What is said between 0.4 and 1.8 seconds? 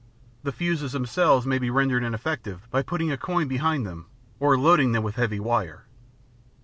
The fuses themselves may be